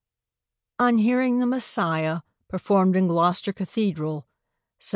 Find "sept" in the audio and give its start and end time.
4.79-4.89